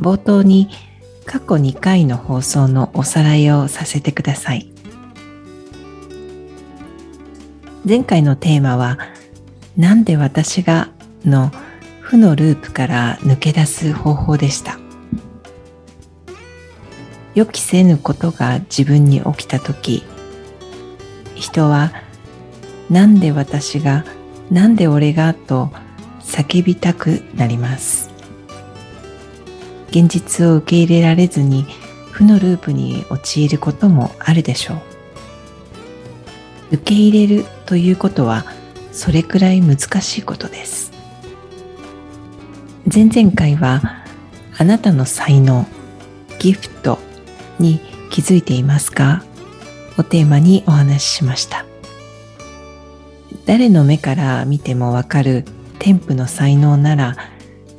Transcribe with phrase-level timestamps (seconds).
[0.00, 0.68] 冒頭に
[1.24, 4.68] 過去2回の放送のおさらいをさせてください。
[7.86, 8.98] 前回のテーマは
[9.76, 10.88] なんで私が
[11.24, 11.50] の
[12.00, 14.78] 負のループから抜け出す方法でした。
[17.34, 20.04] 予期せぬことが自分に起きた時
[21.34, 21.92] 人は
[22.88, 24.04] なんで私が
[24.50, 25.72] なんで俺がと
[26.20, 28.13] 叫びたくなります。
[29.94, 31.66] 現実を受け入れられずに
[32.10, 34.78] 負のループに陥ることもあるでしょう。
[36.72, 38.44] 受け入れるということは
[38.90, 40.92] それくらい難しいことです。
[42.92, 44.04] 前々回は
[44.58, 45.64] あなたの才能
[46.40, 46.98] ギフト
[47.60, 47.78] に
[48.10, 49.22] 気づいていますか？
[49.96, 51.64] をテーマにお話ししました。
[53.46, 55.44] 誰の目から見てもわかる
[55.78, 57.16] 天賦の才能なら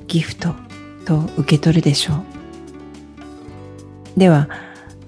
[0.08, 0.56] ギフト
[1.06, 2.20] と受け取るでしょう。
[4.20, 4.50] では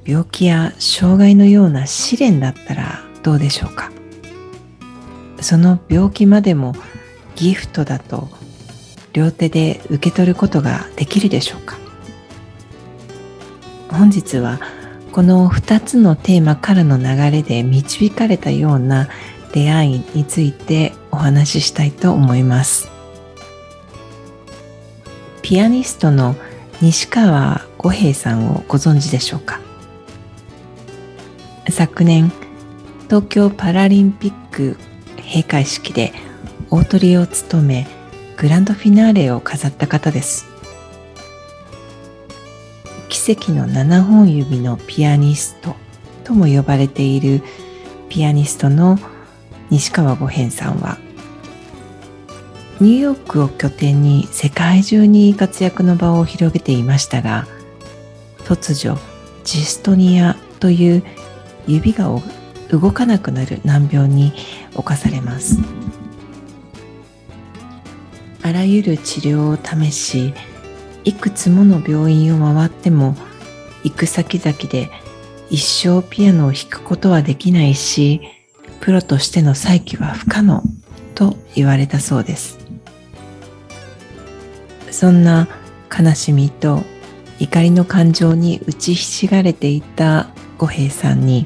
[0.05, 3.91] 病気や障害のような試練だったらどうでしょうか？
[5.41, 6.73] その病気までも
[7.35, 8.29] ギフトだと
[9.13, 11.77] 両手で受け取ることができるでしょうか？
[13.89, 14.59] 本日は
[15.11, 19.09] この2つのテーマからの流れで導かれたような
[19.53, 22.89] 出会いについてお話ししたいと思います。
[25.47, 26.35] ピアニストの
[26.81, 29.61] 西川五平さんをご存知でしょうか？
[31.69, 32.33] 昨年
[33.05, 34.75] 東京パラリンピック
[35.15, 36.11] 閉会式で
[36.69, 37.87] 大トリを務め
[38.35, 40.47] グランドフィナーレを飾った方です。
[43.07, 45.77] 奇跡の7本指のピアニスト
[46.25, 47.41] とも呼ばれている
[48.09, 48.99] ピアニストの
[49.69, 50.97] 西川五平さんは
[52.79, 57.47] ニューヨークを拠点に世界中に活躍の場を広げていましたが
[58.45, 58.99] 突如
[59.43, 61.03] ジストニアという
[61.67, 62.09] 指が
[62.69, 64.33] 動かなくなる難病に
[64.75, 65.57] 侵されます。
[68.43, 70.33] あらゆる治療を試し
[71.03, 73.15] いくつもの病院を回っても
[73.83, 74.89] 行く先々で
[75.49, 78.21] 一生ピアノを弾くことはできないし
[78.79, 80.63] プロとしての再起は不可能
[81.15, 82.66] と言われたそうです。
[84.97, 85.47] そんな
[85.95, 86.81] 悲しみと
[87.37, 90.27] 怒りの感情に打ちひしがれていた
[90.57, 91.45] 五平さんに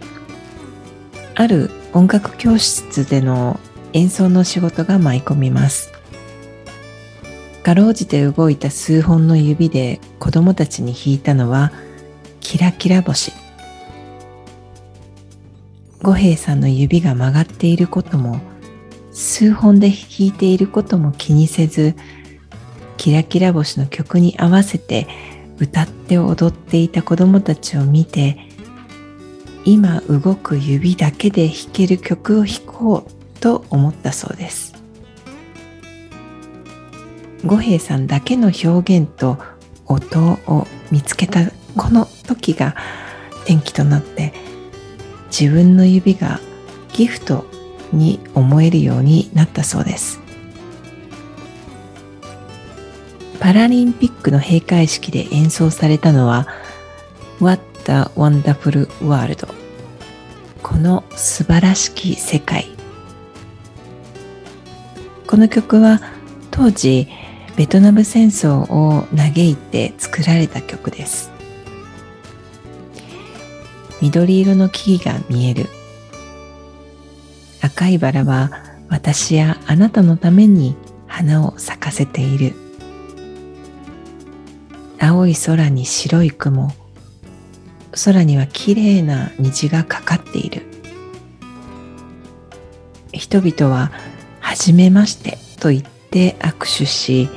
[1.35, 3.59] ある音楽教室での
[3.91, 5.91] 演奏の仕事が舞い込みます。
[7.61, 11.73] かろうじて動いた数本の指で子供たちに弾いたのは
[12.39, 13.33] キラキラ星。
[16.01, 18.39] 五平さんの指が曲がっていることも
[19.11, 21.97] 数本で弾いていることも気にせず
[23.01, 25.07] キラキラ星の曲に合わせて
[25.57, 28.37] 歌って踊っていた子供たちを見て
[29.65, 34.75] 今動く指だけで弾ける曲を弾こうと思ったそうです。
[37.43, 39.39] 五平さんだけの表現と
[39.87, 42.75] 音を見つけたこの時が
[43.45, 44.31] 転機となって
[45.35, 46.39] 自分の指が
[46.93, 47.45] ギフト
[47.91, 50.20] に思えるようになったそうです。
[53.41, 56.47] パラリンピックの閉会式で演奏されたのは
[57.39, 59.47] What a Wonderful World
[60.61, 62.67] この素晴らしき世界。
[65.25, 65.99] この曲は
[66.51, 67.07] 当時
[67.57, 71.31] ベトナム戦争を嘆いて作られた曲です。
[74.01, 75.65] 緑色の木々が見える。
[77.61, 78.51] 赤いバラは
[78.87, 80.75] 私やあなたのために
[81.07, 82.60] 花を咲かせている。
[85.03, 86.71] 青い空に白い雲。
[88.05, 90.61] 空にはきれいな虹がかかっている。
[93.11, 93.91] 人々は
[94.39, 97.29] 「はじめまして」と言って握手し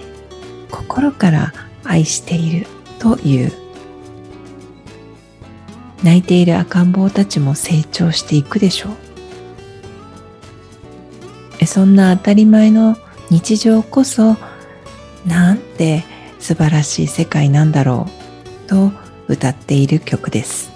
[0.70, 2.66] 心から愛している
[2.99, 3.52] という。
[6.02, 8.90] 泣いている赤ん坊たちも成長していくでしょ
[11.62, 11.64] う。
[11.67, 12.99] そんな当たり前の
[13.31, 14.37] 日常こそ
[15.25, 16.05] なんて
[16.44, 18.06] 素晴らしい世界なんだろ
[18.67, 18.93] うと
[19.29, 20.70] 歌っている曲です。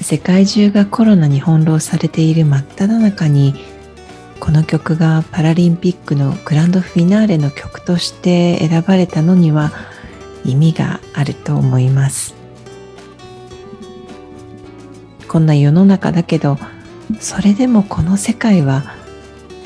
[0.00, 3.54] 世界中がコロナに翻弄されている真っ只中に
[4.40, 9.72] この曲がパラリンピックのグランドフィナーレの曲として選ばれたのには
[10.46, 12.34] 意味があると思います。
[15.28, 16.56] こんな世の中だけど
[17.20, 18.84] それでもこの世界は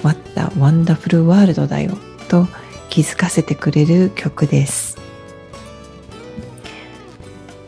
[0.03, 1.97] What a Wonderful World だよ
[2.27, 2.49] と
[2.89, 4.99] 気づかせてくれる曲です。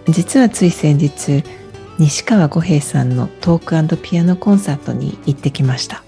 [0.08, 1.44] 実はつい先日
[1.98, 6.02] 西川五平さんのトークピアノコンサートに行ってきました。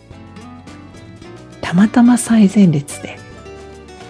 [1.60, 3.18] たまたま最前列で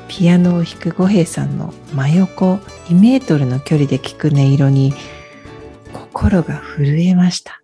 [0.09, 2.55] ピアノを弾く五平さんの真横
[2.89, 4.95] 2メートルの距離で聴く音色に
[5.93, 7.63] 心が震えました。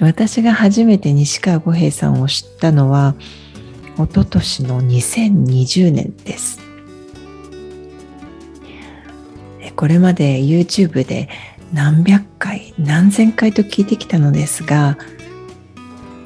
[0.00, 3.14] 私が初めて西川五平さんを知ったのは
[3.98, 6.60] 一昨年の2020年です。
[9.74, 11.30] これまで YouTube で
[11.72, 14.96] 何百回何千回と聞いてきたのですが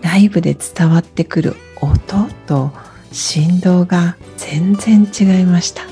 [0.02, 2.70] ライブで伝わってくる音と
[3.12, 5.82] 振動が全然違いました。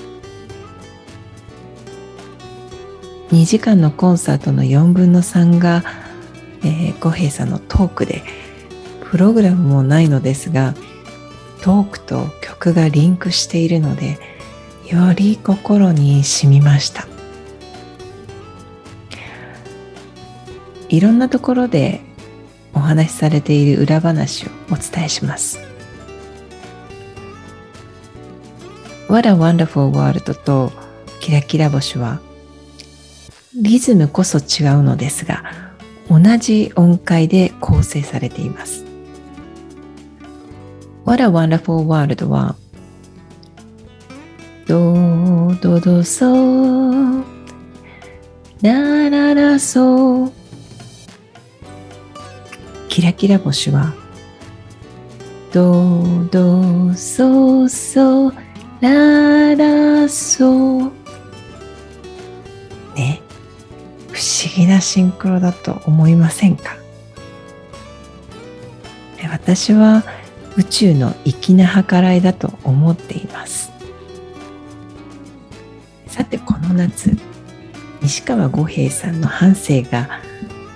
[3.30, 5.84] 2時間のコンサートの4分の3が、
[6.64, 8.22] えー、五平さんのトークで
[9.10, 10.74] プログラムもないのですが
[11.62, 14.18] トークと曲がリンクしているので
[14.88, 17.06] より心に染みました
[20.88, 22.00] いろんなところで
[22.72, 25.58] お話しされている裏話をお伝えします。
[29.08, 30.70] What a Wonderful World と
[31.20, 32.20] キラキラ星は
[33.54, 35.42] リズムこそ違うのですが
[36.10, 38.87] 同じ音階で構成されています。
[41.08, 42.54] What a Wonderful World は
[44.66, 47.24] ドドドソ
[48.60, 50.30] ラララソ
[52.90, 53.94] キラキラ星は
[55.50, 58.30] ドドソソ
[58.82, 60.92] ララソ
[62.94, 63.22] ね。
[64.12, 66.76] 不思議なシンクロだと思いませんか？
[69.30, 70.02] 私は
[70.58, 73.70] 宇宙の粋な計らいだと思っています。
[76.08, 77.16] さてこの夏
[78.02, 80.20] 西川五平さんの半生が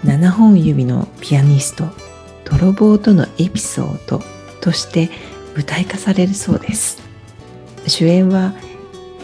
[0.05, 1.85] 7本指のピアニスト
[2.45, 4.23] 泥棒とのエピソード
[4.61, 5.11] として
[5.55, 7.03] 舞台化されるそうです。
[7.89, 8.55] 主演は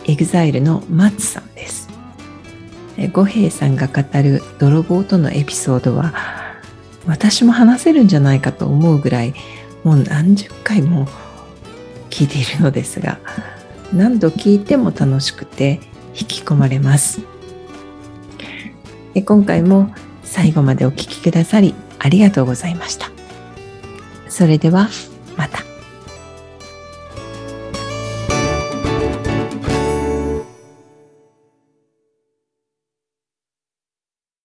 [0.06, 1.88] EXILE のマッツさんです。
[3.12, 6.14] 五平さんが語る泥棒とのエピソードは
[7.06, 9.34] 私も話せるんじゃないかと思うぐらい
[9.84, 11.06] もう何十回も
[12.10, 13.18] 聞いているのですが
[13.92, 15.80] 何度聞いても楽しくて
[16.18, 17.20] 引き込まれます
[19.24, 19.92] 今回も
[20.22, 23.10] 最後までお聴きくださりありがとうございました。
[24.28, 24.88] それでは